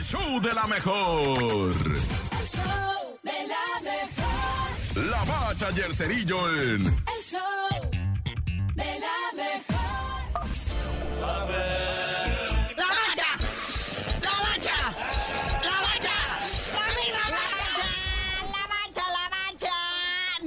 [0.00, 1.72] el show de la mejor.
[2.40, 5.04] El show de la mejor.
[5.10, 7.40] La bacha y el cerillo en El show
[8.76, 10.48] de la mejor.
[12.78, 13.30] ¡La mancha!
[14.22, 14.78] ¡La mancha!
[15.68, 16.16] ¡La mancha!
[16.78, 17.84] ¡La misma La mancha,
[18.56, 19.76] la mancha, la mancha.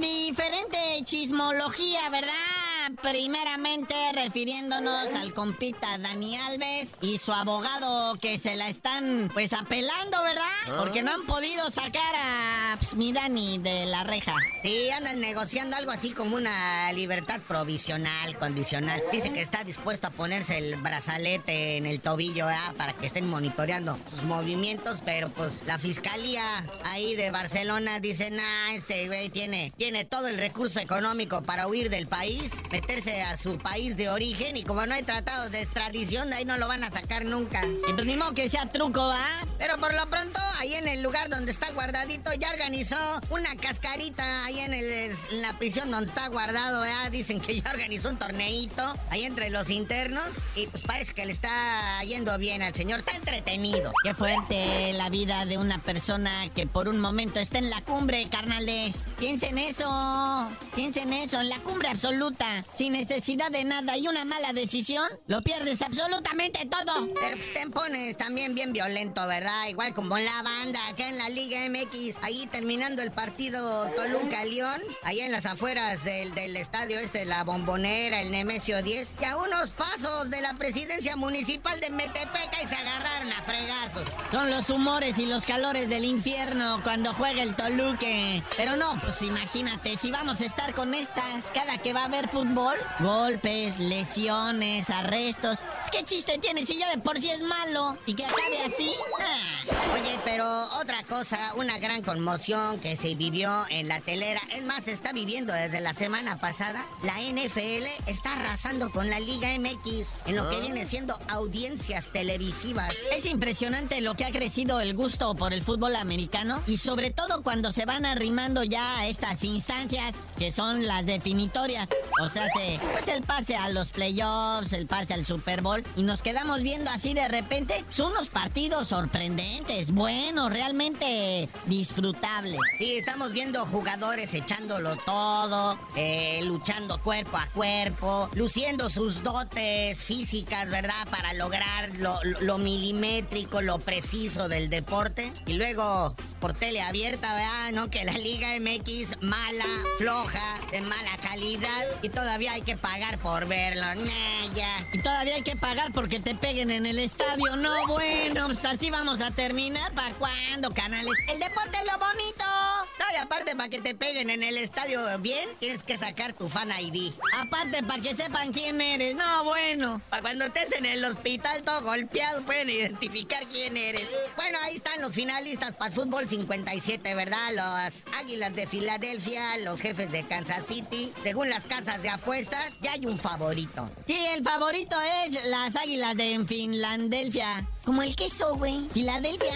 [0.00, 2.59] Diferente chismología, ¿verdad?
[3.02, 10.22] Primeramente refiriéndonos al compita Dani Alves y su abogado que se la están pues apelando,
[10.22, 10.78] ¿verdad?
[10.78, 14.34] Porque no han podido sacar a pues, mi Dani de la reja.
[14.62, 19.02] Sí, andan negociando algo así como una libertad provisional, condicional.
[19.10, 22.74] Dice que está dispuesto a ponerse el brazalete en el tobillo ¿verdad?
[22.76, 28.72] para que estén monitoreando sus movimientos, pero pues la fiscalía ahí de Barcelona dice, nah,
[28.74, 32.52] este güey tiene, tiene todo el recurso económico para huir del país,
[32.90, 36.44] meterse a su país de origen y como no hay tratados de extradición, de ahí
[36.44, 37.62] no lo van a sacar nunca.
[37.88, 39.24] Y pues ni modo que sea truco, ¿va?
[39.58, 42.96] Pero por lo pronto, ahí en el lugar donde está guardadito, ya organizó
[43.30, 44.90] una cascarita ahí en, el-
[45.30, 47.12] en la prisión donde está guardado, ¿verdad?
[47.12, 51.32] Dicen que ya organizó un torneito ahí entre los internos y pues parece que le
[51.32, 52.98] está yendo bien al señor.
[53.00, 53.92] Está entretenido.
[54.02, 58.26] Qué fuerte la vida de una persona que por un momento está en la cumbre,
[58.28, 58.96] carnales.
[59.18, 64.54] Piensen eso, piensen eso, en la cumbre absoluta, sin necesidad de nada y una mala
[64.54, 67.12] decisión, lo pierdes absolutamente todo.
[67.12, 69.68] Pero pues te pones también bien violento, ¿verdad?
[69.68, 74.80] Igual como en la banda, acá en la Liga MX, ahí terminando el partido Toluca-León,
[75.02, 79.36] ahí en las afueras del, del estadio este, la Bombonera, el Nemesio 10, y a
[79.36, 84.08] unos pasos de la presidencia municipal de Metepeca y se agarraron a fregazos.
[84.32, 88.42] Son los humores y los calores del infierno cuando juega el Toluque.
[88.56, 92.26] Pero no, pues imagínate, si vamos a estar con estas cada que va a haber
[92.26, 92.69] fútbol,
[93.00, 95.60] golpes, lesiones, arrestos.
[95.92, 98.92] ¿Qué chiste tiene si ya de por sí es malo y que acabe así?
[99.20, 99.50] Ah.
[99.94, 100.46] Oye, pero
[100.80, 105.12] otra cosa, una gran conmoción que se vivió en la telera, es más, se está
[105.12, 106.86] viviendo desde la semana pasada.
[107.02, 112.94] La NFL está arrasando con la Liga MX en lo que viene siendo audiencias televisivas.
[113.12, 117.42] Es impresionante lo que ha crecido el gusto por el fútbol americano y sobre todo
[117.42, 121.88] cuando se van arrimando ya a estas instancias que son las definitorias.
[122.20, 122.59] O sea, se,
[122.92, 126.90] pues el pase a los playoffs, el pase al Super Bowl y nos quedamos viendo
[126.90, 132.60] así de repente son unos partidos sorprendentes, buenos, realmente disfrutables.
[132.78, 140.68] Sí, estamos viendo jugadores echándolo todo, eh, luchando cuerpo a cuerpo, luciendo sus dotes físicas,
[140.70, 141.06] ¿verdad?
[141.10, 145.32] Para lograr lo, lo- milimétrico, lo preciso del deporte.
[145.46, 147.70] Y luego, por tele abierta, ¿verdad?
[147.72, 147.90] ¿No?
[147.90, 149.64] Que la Liga MX mala,
[149.98, 153.82] floja, de mala calidad y todavía hay que pagar por verlo.
[153.82, 154.76] Nah, ya.
[154.92, 157.56] Y todavía hay que pagar porque te peguen en el estadio.
[157.56, 159.92] No, bueno, pues así vamos a terminar.
[159.92, 161.12] ¿Para cuándo, canales?
[161.28, 162.89] El deporte es lo bonito.
[163.30, 167.12] Aparte, para que te peguen en el estadio bien, tienes que sacar tu fan ID.
[167.38, 169.14] Aparte, para que sepan quién eres.
[169.14, 170.02] No, bueno.
[170.10, 174.04] Para cuando estés en el hospital todo golpeado pueden identificar quién eres.
[174.34, 177.52] Bueno, ahí están los finalistas para el fútbol 57, ¿verdad?
[177.52, 181.12] Los Águilas de Filadelfia, los jefes de Kansas City.
[181.22, 183.88] Según las casas de apuestas, ya hay un favorito.
[184.08, 187.64] Sí, el favorito es las águilas de Finlandelfia.
[187.84, 188.88] Como el queso, güey.
[188.92, 189.54] Filadelfia.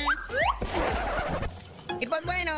[2.01, 2.53] Y pues bueno,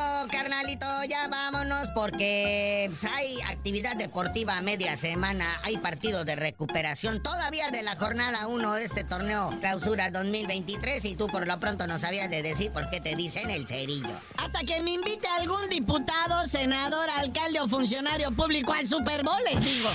[1.08, 7.82] ya vámonos porque pues, hay actividad deportiva media semana, hay partido de recuperación todavía de
[7.82, 12.30] la jornada 1 de este torneo Clausura 2023 y tú por lo pronto no sabías
[12.30, 14.10] de decir por qué te dicen el cerillo.
[14.38, 19.64] Hasta que me invite algún diputado, senador, alcalde o funcionario público al Super Bowl, les
[19.64, 19.90] digo.